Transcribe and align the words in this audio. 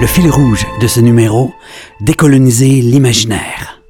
Le 0.00 0.06
fil 0.06 0.30
rouge 0.30 0.64
de 0.80 0.86
ce 0.86 1.00
numéro, 1.00 1.52
décoloniser 2.00 2.80
l'imaginaire. 2.80 3.80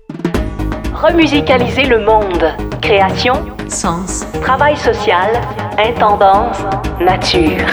Remusicaliser 0.95 1.85
le 1.85 2.05
monde. 2.05 2.45
Création, 2.81 3.35
Sens 3.69 4.25
travail 4.41 4.77
social, 4.79 5.39
intendance, 5.79 6.59
nature. 7.01 7.67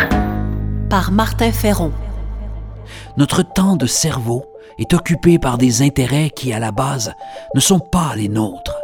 par 0.89 1.11
Martin 1.11 1.51
Ferron. 1.51 1.93
Notre 3.17 3.41
temps 3.41 3.77
de 3.77 3.85
cerveau 3.85 4.43
est 4.77 4.93
occupé 4.93 5.39
par 5.39 5.57
des 5.57 5.81
intérêts 5.81 6.29
qui, 6.29 6.51
à 6.51 6.59
la 6.59 6.71
base, 6.71 7.13
ne 7.55 7.61
sont 7.61 7.79
pas 7.79 8.13
les 8.17 8.27
nôtres. 8.27 8.77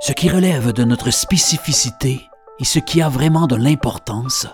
Ce 0.00 0.12
qui 0.12 0.28
relève 0.28 0.72
de 0.72 0.84
notre 0.84 1.10
spécificité 1.10 2.20
et 2.60 2.64
ce 2.64 2.78
qui 2.78 3.02
a 3.02 3.08
vraiment 3.08 3.48
de 3.48 3.56
l'importance 3.56 4.46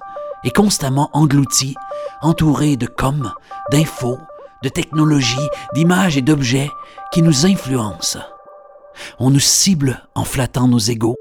est 0.45 0.55
constamment 0.55 1.11
englouti, 1.13 1.75
entouré 2.21 2.77
de 2.77 2.87
com, 2.87 3.33
d'infos, 3.71 4.19
de 4.63 4.69
technologies, 4.69 5.49
d'images 5.75 6.17
et 6.17 6.23
d'objets 6.23 6.71
qui 7.13 7.23
nous 7.23 7.47
influencent. 7.47 8.21
On 9.19 9.31
nous 9.31 9.41
cible 9.41 10.03
en 10.15 10.25
flattant 10.25 10.69
nos 10.69 10.79
égaux. 10.79 11.17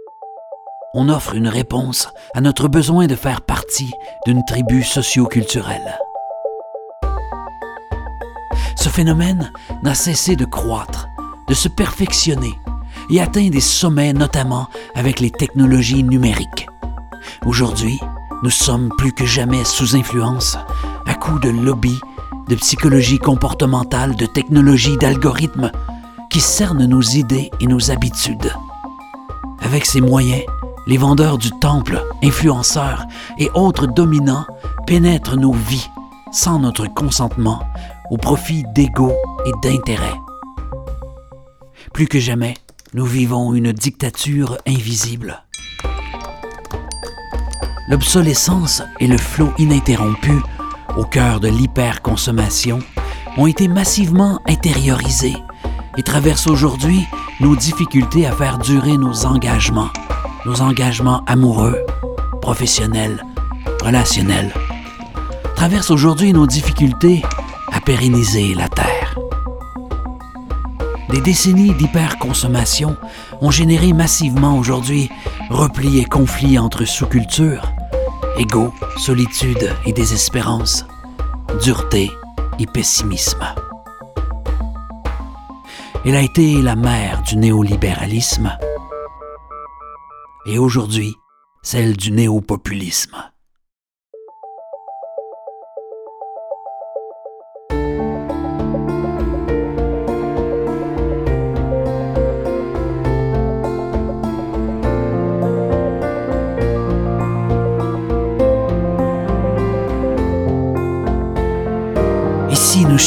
On 0.93 1.09
offre 1.09 1.35
une 1.35 1.47
réponse 1.47 2.09
à 2.35 2.41
notre 2.41 2.67
besoin 2.67 3.07
de 3.07 3.15
faire 3.15 3.41
partie 3.41 3.91
d'une 4.25 4.43
tribu 4.45 4.83
socio-culturelle. 4.83 5.97
Ce 8.75 8.89
phénomène 8.89 9.51
n'a 9.83 9.95
cessé 9.95 10.35
de 10.35 10.45
croître, 10.45 11.07
de 11.47 11.53
se 11.53 11.69
perfectionner 11.69 12.53
et 13.09 13.21
atteint 13.21 13.49
des 13.49 13.61
sommets 13.61 14.13
notamment 14.13 14.67
avec 14.95 15.19
les 15.19 15.31
technologies 15.31 16.03
numériques. 16.03 16.67
Aujourd'hui, 17.45 17.99
nous 18.43 18.49
sommes 18.49 18.89
plus 18.97 19.13
que 19.13 19.25
jamais 19.25 19.63
sous 19.63 19.95
influence, 19.95 20.57
à 21.05 21.13
coups 21.13 21.41
de 21.41 21.49
lobby, 21.49 21.99
de 22.47 22.55
psychologie 22.55 23.19
comportementale, 23.19 24.15
de 24.15 24.25
technologie, 24.25 24.97
d'algorithmes 24.97 25.71
qui 26.29 26.39
cernent 26.39 26.85
nos 26.85 27.01
idées 27.01 27.51
et 27.59 27.67
nos 27.67 27.91
habitudes. 27.91 28.51
Avec 29.61 29.85
ces 29.85 30.01
moyens, 30.01 30.43
les 30.87 30.97
vendeurs 30.97 31.37
du 31.37 31.51
temple, 31.51 32.03
influenceurs 32.23 33.05
et 33.37 33.49
autres 33.53 33.85
dominants 33.85 34.45
pénètrent 34.87 35.37
nos 35.37 35.53
vies 35.53 35.89
sans 36.31 36.59
notre 36.59 36.87
consentement 36.87 37.61
au 38.09 38.17
profit 38.17 38.63
d'ego 38.73 39.13
et 39.45 39.51
d'intérêts. 39.61 40.19
Plus 41.93 42.07
que 42.07 42.19
jamais, 42.19 42.55
nous 42.93 43.05
vivons 43.05 43.53
une 43.53 43.71
dictature 43.71 44.57
invisible. 44.65 45.43
L'obsolescence 47.91 48.81
et 49.01 49.07
le 49.07 49.17
flot 49.17 49.51
ininterrompu 49.57 50.31
au 50.95 51.03
cœur 51.03 51.41
de 51.41 51.49
l'hyperconsommation 51.49 52.79
ont 53.35 53.47
été 53.47 53.67
massivement 53.67 54.39
intériorisés 54.47 55.35
et 55.97 56.01
traversent 56.01 56.47
aujourd'hui 56.47 57.05
nos 57.41 57.53
difficultés 57.53 58.25
à 58.25 58.31
faire 58.31 58.59
durer 58.59 58.95
nos 58.95 59.25
engagements, 59.25 59.89
nos 60.45 60.61
engagements 60.61 61.25
amoureux, 61.25 61.85
professionnels, 62.41 63.25
relationnels. 63.83 64.53
Traversent 65.57 65.91
aujourd'hui 65.91 66.31
nos 66.31 66.47
difficultés 66.47 67.23
à 67.73 67.81
pérenniser 67.81 68.55
la 68.55 68.69
Terre. 68.69 69.19
Des 71.09 71.19
décennies 71.19 71.73
d'hyperconsommation 71.73 72.95
ont 73.41 73.51
généré 73.51 73.91
massivement 73.91 74.57
aujourd'hui 74.57 75.09
replis 75.49 75.99
et 75.99 76.05
conflits 76.05 76.57
entre 76.57 76.85
sous-cultures, 76.85 77.73
égaux, 78.37 78.73
solitude 78.97 79.75
et 79.85 79.93
désespérance, 79.93 80.85
dureté 81.63 82.11
et 82.59 82.65
pessimisme. 82.65 83.45
Elle 86.05 86.15
a 86.15 86.21
été 86.21 86.61
la 86.61 86.75
mère 86.75 87.21
du 87.23 87.37
néolibéralisme 87.37 88.57
et 90.45 90.57
aujourd'hui 90.57 91.15
celle 91.61 91.95
du 91.95 92.11
néopopulisme. 92.11 93.30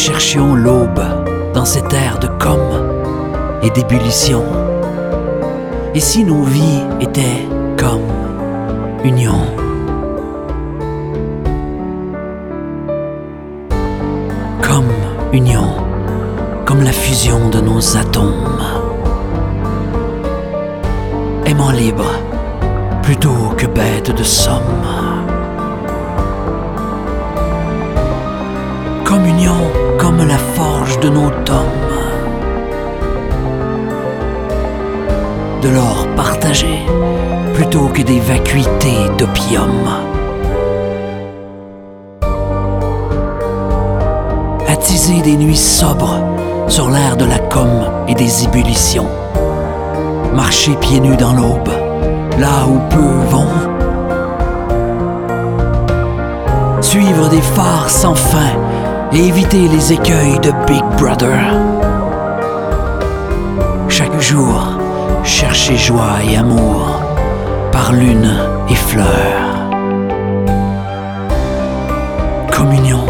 Cherchions 0.07 0.55
l'aube 0.55 1.03
dans 1.55 1.65
cette 1.65 1.91
ère 1.95 2.19
de 2.19 2.27
com 2.39 2.61
et 3.63 3.71
d'ébullition. 3.71 4.45
Et 5.95 6.01
si 6.01 6.25
nos 6.25 6.43
vies 6.43 6.83
étaient 7.01 7.49
comme 7.79 8.13
union? 9.03 9.41
Comme 14.61 14.93
union, 15.33 15.69
comme 16.67 16.83
la 16.83 16.93
fusion 16.93 17.49
de 17.49 17.61
nos 17.61 17.97
atomes. 17.97 18.61
Aimant 21.47 21.71
libre 21.71 22.11
plutôt 23.03 23.55
que 23.57 23.65
bête 23.65 24.15
de 24.15 24.23
somme. 24.23 24.85
Communion 29.03 29.84
la 30.23 30.39
forge 30.39 31.01
de 31.01 31.09
nos 31.09 31.31
tomes. 31.45 31.65
De 35.63 35.69
l'or 35.69 36.07
partagé 36.15 36.87
plutôt 37.55 37.89
que 37.89 38.03
des 38.03 38.21
vacuités 38.21 39.09
d'opium. 39.19 39.89
Attiser 44.69 45.21
des 45.23 45.37
nuits 45.37 45.57
sobres 45.57 46.21
sur 46.69 46.91
l'air 46.91 47.17
de 47.17 47.25
la 47.25 47.39
com 47.39 47.69
et 48.09 48.15
des 48.15 48.45
ébullitions. 48.45 49.09
Marcher 50.35 50.77
pieds 50.77 51.01
nus 51.01 51.17
dans 51.17 51.33
l'aube, 51.33 51.71
là 52.39 52.67
où 52.67 52.79
peu 52.91 53.11
vont. 53.31 53.47
Suivre 56.81 57.29
des 57.29 57.41
phares 57.41 57.89
sans 57.89 58.15
fin 58.15 58.64
et 59.15 59.27
éviter 59.29 59.69
les 59.69 59.93
écueils 59.93 60.39
de 60.41 60.51
Big 60.67 60.85
Brother. 60.99 61.53
Chaque 63.89 64.21
jour, 64.21 64.79
chercher 65.23 65.77
joie 65.77 66.19
et 66.29 66.37
amour 66.37 67.01
par 67.71 67.93
lune 67.93 68.31
et 68.69 68.75
fleurs. 68.75 69.69
Communion, 72.51 73.05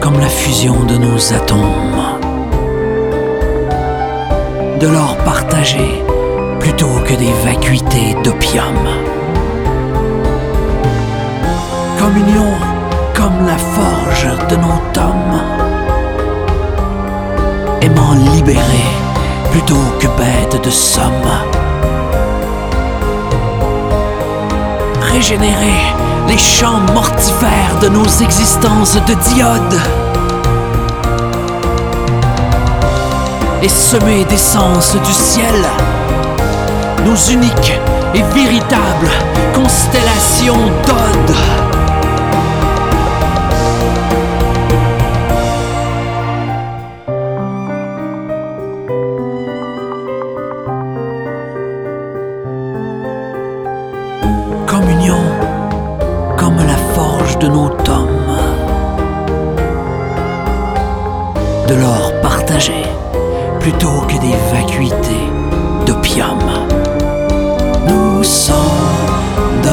comme 0.00 0.18
la 0.20 0.28
fusion 0.28 0.84
de 0.84 0.96
nos 0.96 1.32
atomes. 1.32 2.18
De 4.80 4.86
l'or 4.86 5.16
partagé 5.24 6.02
plutôt 6.60 7.00
que 7.06 7.14
des 7.14 7.32
vacuités 7.44 8.14
d'opium. 8.22 8.76
Communion 11.98 12.71
comme 13.22 13.46
la 13.46 13.56
forge 13.56 14.28
de 14.48 14.56
nos 14.56 14.80
tomes. 14.92 15.40
Aimant 17.80 18.14
libérer 18.34 18.88
plutôt 19.52 19.84
que 20.00 20.08
bête 20.18 20.60
de 20.64 20.70
somme. 20.70 21.30
Régénérer 25.12 25.80
les 26.26 26.38
champs 26.38 26.80
mortifères 26.94 27.78
de 27.80 27.88
nos 27.88 28.08
existences 28.26 28.96
de 29.06 29.14
diode. 29.34 29.76
Et 33.62 33.68
semer 33.68 34.24
d'essence 34.24 34.96
du 34.96 35.12
ciel 35.12 35.58
nos 37.04 37.16
uniques 37.32 37.78
et 38.14 38.22
véritables 38.34 39.10
constellations 39.54 40.66
d'odes. 40.86 41.61
de 57.42 57.48
nos 57.48 57.68
tomes. 57.82 58.38
De 61.66 61.74
l'or 61.74 62.12
partagé 62.22 62.84
plutôt 63.58 64.00
que 64.08 64.16
des 64.26 64.36
vacuités 64.52 65.26
d'opium. 65.84 66.38
Nous 67.88 68.22
sommes 68.22 68.56
dans 69.64 69.71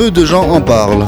Peu 0.00 0.10
de 0.10 0.24
gens 0.24 0.48
en 0.48 0.62
parlent. 0.62 1.04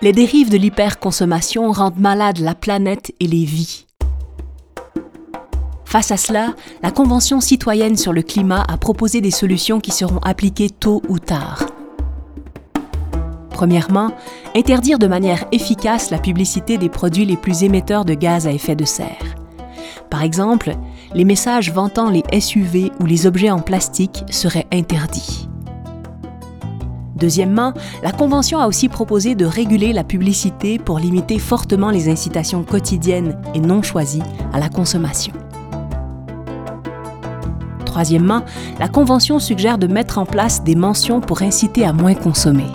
Les 0.00 0.12
dérives 0.12 0.48
de 0.48 0.56
l'hyperconsommation 0.56 1.70
rendent 1.72 1.98
malade 1.98 2.38
la 2.38 2.54
planète 2.54 3.12
et 3.20 3.26
les 3.26 3.44
vies. 3.44 3.84
Face 5.84 6.10
à 6.10 6.16
cela, 6.16 6.54
la 6.82 6.90
Convention 6.90 7.42
citoyenne 7.42 7.98
sur 7.98 8.14
le 8.14 8.22
climat 8.22 8.64
a 8.66 8.78
proposé 8.78 9.20
des 9.20 9.30
solutions 9.30 9.78
qui 9.78 9.90
seront 9.90 10.20
appliquées 10.20 10.70
tôt 10.70 11.02
ou 11.10 11.18
tard. 11.18 11.66
Premièrement, 13.56 14.10
interdire 14.54 14.98
de 14.98 15.06
manière 15.06 15.46
efficace 15.50 16.10
la 16.10 16.18
publicité 16.18 16.76
des 16.76 16.90
produits 16.90 17.24
les 17.24 17.38
plus 17.38 17.62
émetteurs 17.62 18.04
de 18.04 18.12
gaz 18.12 18.46
à 18.46 18.52
effet 18.52 18.76
de 18.76 18.84
serre. 18.84 19.34
Par 20.10 20.22
exemple, 20.22 20.76
les 21.14 21.24
messages 21.24 21.72
vantant 21.72 22.10
les 22.10 22.22
SUV 22.38 22.92
ou 23.00 23.06
les 23.06 23.26
objets 23.26 23.48
en 23.48 23.60
plastique 23.60 24.24
seraient 24.28 24.66
interdits. 24.74 25.48
Deuxièmement, 27.14 27.72
la 28.02 28.12
Convention 28.12 28.58
a 28.58 28.66
aussi 28.66 28.90
proposé 28.90 29.34
de 29.34 29.46
réguler 29.46 29.94
la 29.94 30.04
publicité 30.04 30.78
pour 30.78 30.98
limiter 30.98 31.38
fortement 31.38 31.88
les 31.88 32.10
incitations 32.10 32.62
quotidiennes 32.62 33.38
et 33.54 33.60
non 33.60 33.80
choisies 33.80 34.22
à 34.52 34.60
la 34.60 34.68
consommation. 34.68 35.32
Troisièmement, 37.86 38.42
la 38.78 38.88
Convention 38.88 39.38
suggère 39.38 39.78
de 39.78 39.86
mettre 39.86 40.18
en 40.18 40.26
place 40.26 40.62
des 40.62 40.74
mentions 40.74 41.22
pour 41.22 41.40
inciter 41.40 41.86
à 41.86 41.94
moins 41.94 42.12
consommer. 42.12 42.70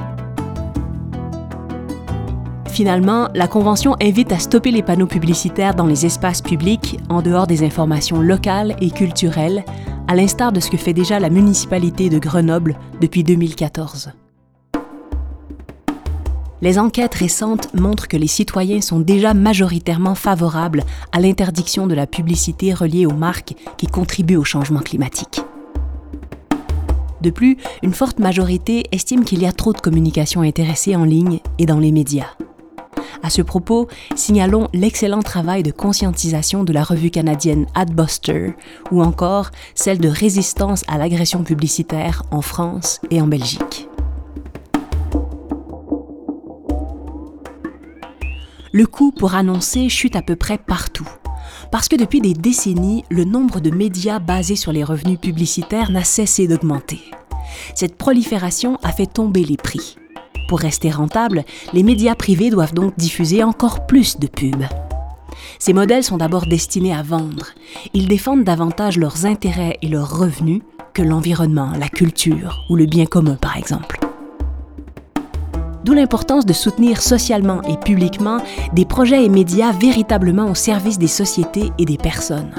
Finalement, 2.82 3.30
la 3.36 3.48
Convention 3.48 3.96
invite 4.02 4.32
à 4.32 4.40
stopper 4.40 4.72
les 4.72 4.82
panneaux 4.82 5.06
publicitaires 5.06 5.76
dans 5.76 5.86
les 5.86 6.08
espaces 6.08 6.42
publics 6.42 6.98
en 7.10 7.22
dehors 7.22 7.46
des 7.46 7.64
informations 7.64 8.22
locales 8.22 8.76
et 8.82 8.90
culturelles, 8.90 9.64
à 10.08 10.16
l'instar 10.16 10.52
de 10.52 10.60
ce 10.60 10.72
que 10.72 10.78
fait 10.78 10.92
déjà 10.92 11.20
la 11.20 11.30
municipalité 11.30 12.10
de 12.10 12.18
Grenoble 12.18 12.80
depuis 13.00 13.24
2014. 13.24 14.14
Les 16.64 16.80
enquêtes 16.80 17.14
récentes 17.14 17.72
montrent 17.76 18.08
que 18.08 18.18
les 18.18 18.26
citoyens 18.26 18.82
sont 18.82 19.00
déjà 19.00 19.36
majoritairement 19.36 20.16
favorables 20.16 20.82
à 21.12 21.20
l'interdiction 21.20 21.86
de 21.86 21.94
la 21.94 22.08
publicité 22.08 22.74
reliée 22.74 23.06
aux 23.06 23.14
marques 23.14 23.54
qui 23.78 23.86
contribuent 23.86 24.38
au 24.38 24.44
changement 24.44 24.80
climatique. 24.80 25.44
De 27.22 27.30
plus, 27.30 27.58
une 27.84 27.94
forte 27.94 28.18
majorité 28.18 28.86
estime 28.92 29.24
qu'il 29.24 29.44
y 29.44 29.46
a 29.46 29.52
trop 29.52 29.72
de 29.72 29.82
communication 29.82 30.42
intéressée 30.42 30.96
en 30.96 31.04
ligne 31.04 31.42
et 31.60 31.68
dans 31.68 31.78
les 31.78 31.92
médias. 31.92 32.32
À 33.24 33.30
ce 33.30 33.42
propos, 33.42 33.88
signalons 34.16 34.68
l'excellent 34.74 35.22
travail 35.22 35.64
de 35.64 35.72
conscientisation 35.72 36.64
de 36.64 36.74
la 36.74 36.84
revue 36.84 37.12
canadienne 37.12 37.68
Adbuster 37.76 38.56
ou 38.92 39.04
encore 39.04 39.52
celle 39.76 40.00
de 40.00 40.10
résistance 40.10 40.84
à 40.88 40.98
l'agression 40.98 41.44
publicitaire 41.44 42.24
en 42.32 42.42
France 42.42 43.00
et 43.10 43.22
en 43.22 43.28
Belgique. 43.28 43.88
le 48.72 48.86
coût 48.86 49.12
pour 49.12 49.36
annoncer 49.36 49.90
chute 49.90 50.16
à 50.16 50.22
peu 50.22 50.36
près 50.36 50.58
partout. 50.58 51.08
Parce 51.72 51.88
que 51.88 51.96
depuis 51.96 52.22
des 52.22 52.34
décennies, 52.34 53.04
le 53.10 53.26
nombre 53.26 53.60
de 53.60 53.70
médias 53.70 54.20
basés 54.20 54.56
sur 54.56 54.72
les 54.72 54.84
revenus 54.84 55.20
publicitaires 55.20 55.92
n'a 55.92 56.04
cessé 56.04 56.48
d'augmenter. 56.48 57.02
Cette 57.76 57.98
prolifération 57.98 58.78
a 58.84 58.92
fait 58.92 59.08
tomber 59.08 59.44
les 59.44 59.58
prix. 59.58 59.98
Pour 60.52 60.60
rester 60.60 60.90
rentables, 60.90 61.46
les 61.72 61.82
médias 61.82 62.14
privés 62.14 62.50
doivent 62.50 62.74
donc 62.74 62.98
diffuser 62.98 63.42
encore 63.42 63.88
plus 63.88 64.20
de 64.20 64.28
pubs. 64.28 64.66
Ces 65.60 65.72
modèles 65.72 66.04
sont 66.04 66.18
d'abord 66.18 66.46
destinés 66.46 66.94
à 66.94 67.04
vendre. 67.04 67.46
Ils 67.94 68.10
défendent 68.10 68.44
davantage 68.44 68.98
leurs 68.98 69.26
intérêts 69.26 69.78
et 69.82 69.88
leurs 69.88 70.20
revenus 70.20 70.62
que 70.94 71.04
l'environnement, 71.04 71.72
la 71.80 71.88
culture 71.88 72.66
ou 72.70 72.76
le 72.76 72.86
bien 72.86 73.06
commun 73.06 73.36
par 73.36 73.56
exemple. 73.56 73.98
D'où 75.86 75.94
l'importance 75.94 76.46
de 76.46 76.52
soutenir 76.52 77.02
socialement 77.02 77.62
et 77.62 77.78
publiquement 77.78 78.40
des 78.74 78.84
projets 78.84 79.24
et 79.24 79.30
médias 79.30 79.72
véritablement 79.72 80.52
au 80.52 80.56
service 80.56 81.00
des 81.00 81.08
sociétés 81.08 81.72
et 81.78 81.86
des 81.86 81.98
personnes. 81.98 82.52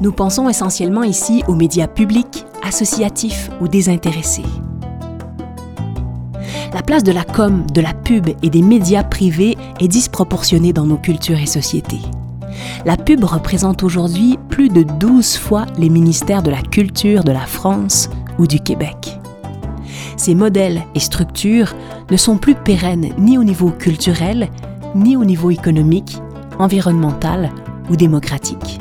Nous 0.00 0.12
pensons 0.12 0.48
essentiellement 0.48 1.02
ici 1.02 1.42
aux 1.48 1.56
médias 1.56 1.88
publics, 1.88 2.44
associatifs 2.62 3.50
ou 3.60 3.66
désintéressés. 3.66 4.44
La 6.74 6.82
place 6.82 7.04
de 7.04 7.12
la 7.12 7.24
com, 7.24 7.64
de 7.72 7.80
la 7.80 7.94
pub 7.94 8.28
et 8.42 8.50
des 8.50 8.62
médias 8.62 9.04
privés 9.04 9.56
est 9.80 9.88
disproportionnée 9.88 10.72
dans 10.72 10.86
nos 10.86 10.96
cultures 10.96 11.38
et 11.38 11.46
sociétés. 11.46 12.02
La 12.84 12.96
pub 12.96 13.24
représente 13.24 13.82
aujourd'hui 13.82 14.38
plus 14.48 14.68
de 14.68 14.82
12 14.82 15.36
fois 15.36 15.66
les 15.78 15.88
ministères 15.88 16.42
de 16.42 16.50
la 16.50 16.62
Culture 16.62 17.24
de 17.24 17.32
la 17.32 17.46
France 17.46 18.08
ou 18.38 18.46
du 18.46 18.60
Québec 18.60 19.18
ces 20.16 20.34
modèles 20.34 20.82
et 20.94 21.00
structures 21.00 21.72
ne 22.10 22.16
sont 22.16 22.36
plus 22.36 22.54
pérennes 22.54 23.10
ni 23.18 23.38
au 23.38 23.44
niveau 23.44 23.70
culturel, 23.70 24.48
ni 24.94 25.16
au 25.16 25.24
niveau 25.24 25.50
économique, 25.50 26.18
environnemental 26.58 27.50
ou 27.90 27.96
démocratique. 27.96 28.78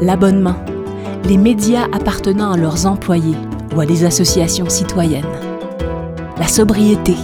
L'abonnement, 0.00 0.56
les 1.24 1.38
médias 1.38 1.86
appartenant 1.92 2.52
à 2.52 2.56
leurs 2.56 2.86
employés 2.86 3.36
ou 3.74 3.80
à 3.80 3.86
des 3.86 4.04
associations 4.04 4.68
citoyennes. 4.68 5.24
La 6.38 6.48
sobriété, 6.48 7.14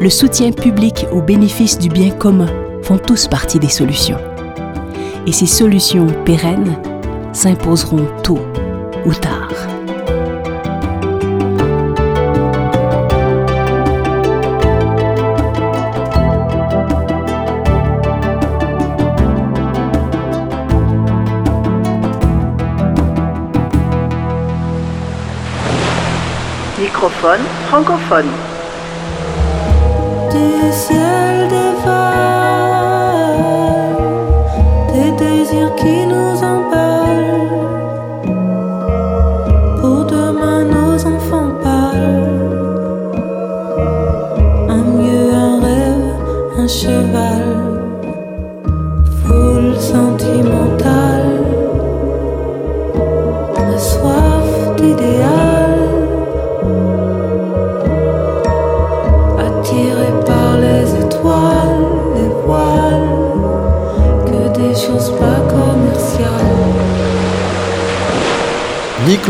le 0.00 0.10
soutien 0.10 0.52
public 0.52 1.06
au 1.12 1.20
bénéfice 1.20 1.78
du 1.78 1.88
bien 1.88 2.10
commun 2.10 2.48
font 2.82 2.98
tous 2.98 3.28
partie 3.28 3.58
des 3.58 3.68
solutions. 3.68 4.18
Et 5.26 5.32
ces 5.32 5.46
solutions 5.46 6.06
pérennes 6.24 6.76
s'imposeront 7.32 8.06
tôt 8.22 8.40
ou 9.04 9.12
tard. 9.14 9.75
Microphone 26.96 27.44
francophone. 27.68 28.30
Du 30.32 30.72
ciel 30.72 31.46
dévale 31.46 33.36
des 34.94 35.10
désirs 35.22 35.74
qui 35.76 36.06
nous 36.06 36.42
emballent. 36.42 37.50
Pour 39.78 40.06
demain, 40.06 40.64
nos 40.64 40.94
enfants 41.14 41.50
parlent. 41.62 42.64
Un 44.70 44.84
mieux, 44.96 45.28
un 45.34 45.60
rêve, 45.60 46.14
un 46.56 46.66
cheval. 46.66 47.44
Foule 49.26 49.76
sentimentale. 49.78 50.05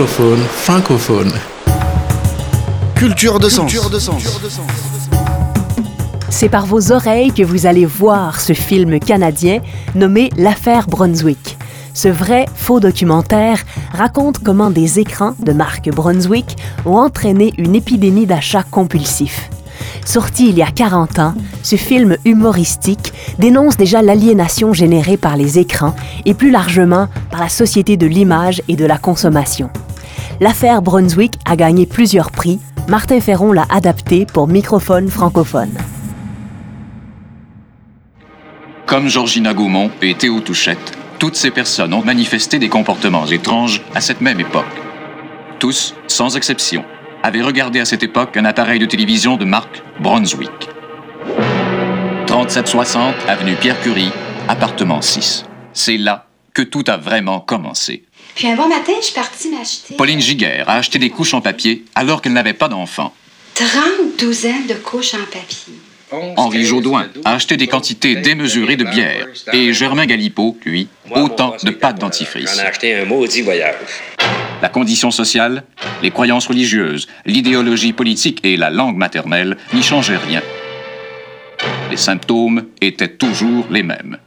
Francophone. 0.04 1.32
Culture 2.96 3.40
de 3.40 3.48
sens. 3.48 3.72
C'est 6.28 6.50
par 6.50 6.66
vos 6.66 6.92
oreilles 6.92 7.32
que 7.32 7.42
vous 7.42 7.64
allez 7.64 7.86
voir 7.86 8.42
ce 8.42 8.52
film 8.52 9.00
canadien 9.00 9.62
nommé 9.94 10.28
L'affaire 10.36 10.86
Brunswick. 10.86 11.56
Ce 11.94 12.08
vrai 12.08 12.44
faux 12.54 12.78
documentaire 12.78 13.64
raconte 13.90 14.40
comment 14.40 14.68
des 14.68 15.00
écrans 15.00 15.34
de 15.38 15.52
marque 15.52 15.88
Brunswick 15.88 16.58
ont 16.84 16.96
entraîné 16.96 17.54
une 17.56 17.74
épidémie 17.74 18.26
d'achats 18.26 18.64
compulsifs. 18.64 19.48
Sorti 20.04 20.48
il 20.48 20.56
y 20.56 20.62
a 20.62 20.70
40 20.70 21.18
ans, 21.18 21.34
ce 21.62 21.76
film 21.76 22.16
humoristique 22.24 23.12
dénonce 23.38 23.76
déjà 23.76 24.02
l'aliénation 24.02 24.72
générée 24.72 25.16
par 25.16 25.36
les 25.36 25.58
écrans 25.58 25.94
et 26.24 26.34
plus 26.34 26.50
largement 26.50 27.08
par 27.30 27.40
la 27.40 27.48
société 27.48 27.96
de 27.96 28.06
l'image 28.06 28.62
et 28.68 28.76
de 28.76 28.84
la 28.84 28.98
consommation. 28.98 29.70
L'affaire 30.40 30.82
Brunswick 30.82 31.34
a 31.44 31.56
gagné 31.56 31.86
plusieurs 31.86 32.30
prix. 32.30 32.60
Martin 32.88 33.20
Ferron 33.20 33.52
l'a 33.52 33.66
adapté 33.70 34.26
pour 34.26 34.48
microphone 34.48 35.08
francophone. 35.08 35.72
Comme 38.86 39.08
Georgina 39.08 39.54
Gaumont 39.54 39.90
et 40.02 40.14
Théo 40.14 40.40
Touchette, 40.40 40.92
toutes 41.18 41.36
ces 41.36 41.50
personnes 41.50 41.94
ont 41.94 42.04
manifesté 42.04 42.58
des 42.58 42.68
comportements 42.68 43.26
étranges 43.26 43.82
à 43.94 44.00
cette 44.00 44.20
même 44.20 44.38
époque. 44.38 44.64
Tous, 45.58 45.94
sans 46.06 46.36
exception, 46.36 46.84
avaient 47.26 47.42
regardé 47.42 47.80
à 47.80 47.84
cette 47.84 48.04
époque 48.04 48.36
un 48.36 48.44
appareil 48.44 48.78
de 48.78 48.86
télévision 48.86 49.36
de 49.36 49.44
marque 49.44 49.82
Brunswick. 49.98 50.68
3760 52.28 53.14
avenue 53.26 53.56
Pierre 53.56 53.80
Curie, 53.80 54.12
appartement 54.46 55.02
6. 55.02 55.44
C'est 55.72 55.96
là 55.96 56.28
que 56.54 56.62
tout 56.62 56.84
a 56.86 56.96
vraiment 56.96 57.40
commencé. 57.40 58.04
Puis 58.36 58.46
un 58.46 58.54
bon 58.54 58.68
matin, 58.68 58.92
je 59.00 59.06
suis 59.06 59.14
partie 59.14 59.50
m'acheter. 59.50 59.96
Pauline 59.96 60.20
Giguère 60.20 60.68
a 60.68 60.74
acheté 60.76 61.00
des 61.00 61.10
couches 61.10 61.34
en 61.34 61.40
papier 61.40 61.84
alors 61.96 62.22
qu'elle 62.22 62.32
n'avait 62.32 62.52
pas 62.52 62.68
d'enfant. 62.68 63.12
30 63.56 63.70
douzaines 64.20 64.68
de 64.68 64.74
couches 64.74 65.14
en 65.14 65.24
papier. 65.24 65.74
Henri 66.36 66.64
Jaudoin 66.64 67.08
a 67.24 67.34
acheté 67.34 67.56
des 67.56 67.66
quantités 67.66 68.14
démesurées 68.14 68.76
de 68.76 68.84
bière. 68.84 69.26
Et 69.52 69.72
Germain 69.72 70.06
Galipeau, 70.06 70.56
lui, 70.64 70.86
autant 71.10 71.56
de 71.60 71.70
pâtes 71.70 71.98
dentifrice. 71.98 72.54
J'en 72.54 72.62
ai 72.62 72.66
acheté 72.66 72.94
un 72.94 73.04
maudit 73.04 73.42
voyage. 73.42 73.74
La 74.62 74.68
condition 74.68 75.10
sociale, 75.10 75.64
les 76.02 76.10
croyances 76.10 76.46
religieuses, 76.46 77.06
l'idéologie 77.26 77.92
politique 77.92 78.40
et 78.42 78.56
la 78.56 78.70
langue 78.70 78.96
maternelle 78.96 79.56
n'y 79.74 79.82
changeaient 79.82 80.16
rien. 80.16 80.42
Les 81.90 81.96
symptômes 81.96 82.64
étaient 82.80 83.16
toujours 83.16 83.66
les 83.70 83.82
mêmes. 83.82 84.18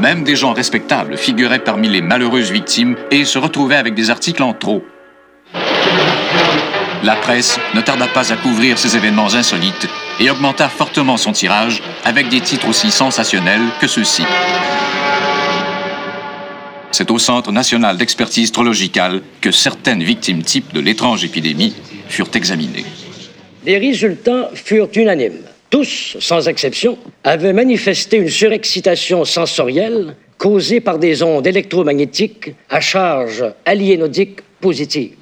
Même 0.00 0.24
des 0.24 0.36
gens 0.36 0.52
respectables 0.52 1.16
figuraient 1.16 1.64
parmi 1.64 1.88
les 1.88 2.02
malheureuses 2.02 2.50
victimes 2.50 2.96
et 3.10 3.24
se 3.24 3.38
retrouvaient 3.38 3.76
avec 3.76 3.94
des 3.94 4.10
articles 4.10 4.42
en 4.42 4.52
trop. 4.52 4.84
La 7.02 7.16
presse 7.16 7.58
ne 7.74 7.80
tarda 7.80 8.06
pas 8.08 8.32
à 8.32 8.36
couvrir 8.36 8.78
ces 8.78 8.96
événements 8.96 9.34
insolites 9.34 9.88
et 10.18 10.30
augmenta 10.30 10.68
fortement 10.68 11.16
son 11.16 11.32
tirage 11.32 11.82
avec 12.04 12.28
des 12.28 12.40
titres 12.40 12.68
aussi 12.68 12.90
sensationnels 12.90 13.62
que 13.80 13.86
ceux-ci. 13.86 14.24
C'est 16.90 17.10
au 17.10 17.18
Centre 17.18 17.52
national 17.52 17.96
d'expertise 17.96 18.52
trologicale 18.52 19.22
que 19.40 19.50
certaines 19.50 20.02
victimes 20.02 20.42
types 20.42 20.72
de 20.72 20.80
l'étrange 20.80 21.24
épidémie 21.24 21.74
furent 22.08 22.30
examinées. 22.34 22.86
Les 23.64 23.78
résultats 23.78 24.50
furent 24.54 24.88
unanimes. 24.94 25.42
Tous, 25.68 26.16
sans 26.20 26.48
exception, 26.48 26.96
avaient 27.24 27.52
manifesté 27.52 28.18
une 28.18 28.28
surexcitation 28.28 29.24
sensorielle 29.24 30.14
causée 30.38 30.80
par 30.80 30.98
des 30.98 31.22
ondes 31.22 31.46
électromagnétiques 31.46 32.54
à 32.70 32.80
charge 32.80 33.44
aliénodique 33.64 34.40
positive. 34.60 35.16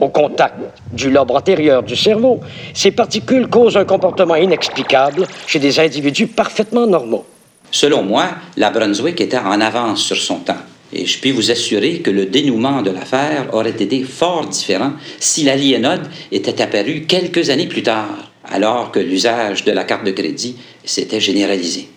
Au 0.00 0.08
contact 0.08 0.54
du 0.92 1.10
lobe 1.10 1.30
antérieur 1.30 1.82
du 1.82 1.96
cerveau, 1.96 2.40
ces 2.74 2.92
particules 2.92 3.48
causent 3.48 3.76
un 3.76 3.84
comportement 3.84 4.36
inexplicable 4.36 5.26
chez 5.46 5.58
des 5.58 5.80
individus 5.80 6.26
parfaitement 6.26 6.86
normaux. 6.86 7.26
Selon 7.72 8.02
moi, 8.02 8.28
la 8.58 8.70
Brunswick 8.70 9.18
était 9.22 9.38
en 9.38 9.60
avance 9.60 10.04
sur 10.04 10.18
son 10.18 10.40
temps. 10.40 10.60
Et 10.92 11.06
je 11.06 11.18
puis 11.18 11.32
vous 11.32 11.50
assurer 11.50 12.00
que 12.00 12.10
le 12.10 12.26
dénouement 12.26 12.82
de 12.82 12.90
l'affaire 12.90 13.46
aurait 13.54 13.70
été 13.70 14.04
fort 14.04 14.46
différent 14.46 14.92
si 15.18 15.42
l'aliénode 15.44 16.06
était 16.30 16.60
apparu 16.60 17.06
quelques 17.08 17.48
années 17.48 17.66
plus 17.66 17.82
tard, 17.82 18.30
alors 18.44 18.92
que 18.92 19.00
l'usage 19.00 19.64
de 19.64 19.72
la 19.72 19.84
carte 19.84 20.04
de 20.04 20.10
crédit 20.10 20.56
s'était 20.84 21.18
généralisé. 21.18 21.88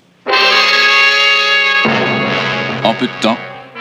En 2.86 2.94
peu 2.94 3.08
de 3.08 3.22
temps, 3.22 3.38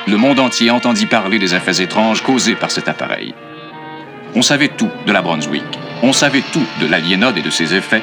le 0.09 0.17
monde 0.17 0.41
entier 0.41 0.73
entendit 0.73 1.07
parler 1.07 1.39
des 1.39 1.55
effets 1.55 1.81
étranges 1.81 2.25
causés 2.25 2.57
par 2.57 2.73
cet 2.73 2.89
appareil. 2.89 3.35
On 4.35 4.43
savait 4.43 4.69
tout 4.77 4.91
de 5.07 5.13
la 5.13 5.23
Brunswick, 5.23 5.63
on 6.03 6.13
savait 6.13 6.43
tout 6.53 6.67
de 6.81 6.87
l'aliénode 6.89 7.39
et 7.39 7.43
de 7.43 7.51
ses 7.51 7.73
effets, 7.73 8.03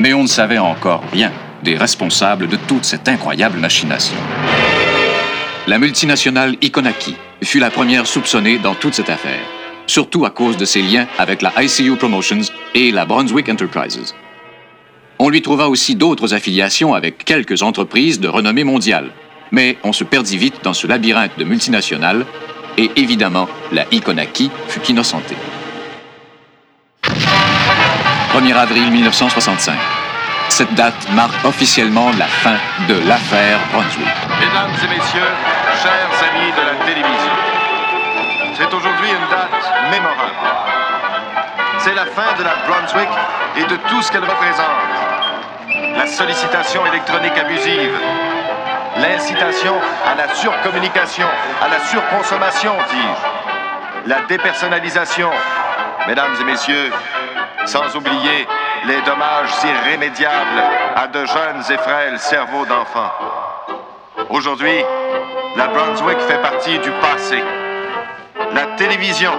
mais 0.00 0.12
on 0.12 0.24
ne 0.24 0.28
savait 0.28 0.58
encore 0.58 1.04
rien 1.12 1.30
des 1.62 1.76
responsables 1.76 2.48
de 2.48 2.56
toute 2.56 2.84
cette 2.84 3.08
incroyable 3.08 3.58
machination. 3.58 4.16
La 5.66 5.78
multinationale 5.78 6.56
Iconaki 6.60 7.14
fut 7.42 7.60
la 7.60 7.70
première 7.70 8.06
soupçonnée 8.06 8.58
dans 8.58 8.74
toute 8.74 8.94
cette 8.94 9.10
affaire, 9.10 9.40
surtout 9.86 10.24
à 10.24 10.30
cause 10.30 10.56
de 10.56 10.64
ses 10.64 10.82
liens 10.82 11.06
avec 11.18 11.42
la 11.42 11.52
ICU 11.62 11.96
Promotions 11.96 12.40
et 12.74 12.90
la 12.90 13.04
Brunswick 13.04 13.48
Enterprises. 13.48 14.14
On 15.18 15.28
lui 15.28 15.40
trouva 15.40 15.68
aussi 15.68 15.94
d'autres 15.94 16.34
affiliations 16.34 16.94
avec 16.94 17.24
quelques 17.24 17.62
entreprises 17.62 18.18
de 18.18 18.26
renommée 18.26 18.64
mondiale, 18.64 19.10
mais 19.52 19.78
on 19.84 19.92
se 19.92 20.02
perdit 20.02 20.38
vite 20.38 20.64
dans 20.64 20.74
ce 20.74 20.86
labyrinthe 20.86 21.38
de 21.38 21.44
multinationales 21.44 22.26
et 22.76 22.90
évidemment, 22.96 23.48
la 23.70 23.84
Iconaki 23.92 24.50
fut 24.66 24.84
innocentée. 24.90 25.36
1er 27.04 28.54
avril 28.54 28.90
1965. 28.90 30.01
Cette 30.54 30.74
date 30.74 31.08
marque 31.12 31.44
officiellement 31.46 32.10
la 32.18 32.26
fin 32.26 32.56
de 32.86 32.98
l'affaire 33.08 33.58
Brunswick. 33.72 34.06
Mesdames 34.38 34.70
et 34.84 34.98
messieurs, 34.98 35.32
chers 35.82 36.28
amis 36.28 36.52
de 36.52 36.60
la 36.60 36.84
télévision, 36.84 37.32
c'est 38.54 38.74
aujourd'hui 38.74 39.08
une 39.08 39.28
date 39.30 39.64
mémorable. 39.90 40.36
C'est 41.78 41.94
la 41.94 42.04
fin 42.04 42.36
de 42.38 42.44
la 42.44 42.54
Brunswick 42.68 43.08
et 43.56 43.64
de 43.64 43.76
tout 43.88 44.02
ce 44.02 44.12
qu'elle 44.12 44.24
représente. 44.24 44.66
La 45.96 46.06
sollicitation 46.06 46.84
électronique 46.84 47.38
abusive, 47.38 47.98
l'incitation 48.98 49.74
à 50.06 50.14
la 50.14 50.34
surcommunication, 50.34 51.28
à 51.62 51.68
la 51.68 51.80
surconsommation, 51.86 52.74
dis-je, 52.90 54.10
la 54.10 54.20
dépersonnalisation, 54.28 55.30
mesdames 56.06 56.36
et 56.38 56.44
messieurs, 56.44 56.92
sans 57.64 57.96
oublier 57.96 58.46
les 58.86 59.00
dommages 59.02 59.52
irrémédiables 59.64 60.62
à 60.96 61.06
de 61.06 61.24
jeunes 61.24 61.62
et 61.70 61.78
frêles 61.78 62.18
cerveaux 62.18 62.66
d'enfants. 62.66 63.12
Aujourd'hui, 64.30 64.84
la 65.56 65.68
Brunswick 65.68 66.18
fait 66.20 66.40
partie 66.40 66.78
du 66.78 66.90
passé. 67.00 67.42
La 68.52 68.66
télévision 68.76 69.32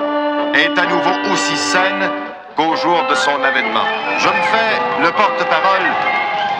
est 0.53 0.77
à 0.77 0.85
nouveau 0.85 1.31
aussi 1.31 1.57
saine 1.57 2.09
qu'au 2.55 2.75
jour 2.75 3.03
de 3.09 3.15
son 3.15 3.43
avènement. 3.43 3.85
Je 4.19 4.27
me 4.27 4.43
fais 4.53 5.01
le 5.01 5.11
porte-parole 5.11 5.87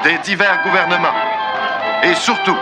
des 0.03 0.17
divers 0.19 0.61
gouvernements 0.63 1.15
et 2.03 2.15
surtout 2.15 2.57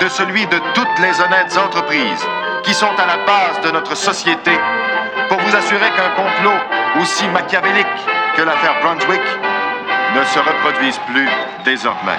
de 0.00 0.08
celui 0.08 0.46
de 0.46 0.58
toutes 0.74 0.98
les 1.00 1.20
honnêtes 1.20 1.58
entreprises 1.58 2.26
qui 2.62 2.74
sont 2.74 2.94
à 2.96 3.06
la 3.06 3.16
base 3.24 3.60
de 3.64 3.70
notre 3.72 3.96
société 3.96 4.52
pour 5.28 5.38
vous 5.38 5.56
assurer 5.56 5.90
qu'un 5.96 6.10
complot 6.10 6.58
aussi 7.00 7.26
machiavélique 7.28 7.86
que 8.36 8.42
l'affaire 8.42 8.76
Brunswick 8.82 9.20
ne 10.14 10.24
se 10.24 10.38
reproduise 10.38 10.98
plus 11.06 11.28
désormais. 11.64 12.16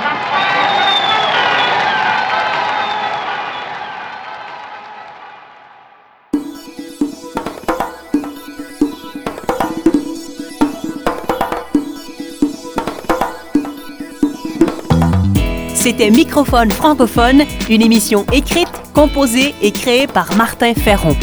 C'était 15.74 16.12
Microphone 16.12 16.72
francophone, 16.72 17.43
une 17.69 17.81
émission 17.81 18.25
écrite, 18.31 18.69
composée 18.93 19.55
et 19.62 19.72
créée 19.72 20.08
par 20.08 20.36
Martin 20.36 20.74
Ferron. 20.74 21.15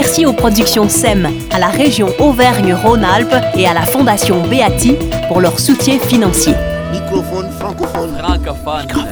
Merci 0.00 0.26
aux 0.26 0.32
productions 0.32 0.88
SEM, 0.88 1.28
à 1.50 1.58
la 1.58 1.66
région 1.66 2.06
Auvergne-Rhône-Alpes 2.20 3.34
et 3.56 3.66
à 3.66 3.74
la 3.74 3.82
Fondation 3.82 4.46
Beati 4.46 4.96
pour 5.26 5.40
leur 5.40 5.58
soutien 5.58 5.98
financier. 5.98 6.54
Microphone 6.92 7.50
francophone. 7.58 8.16
Francophone. 8.16 9.07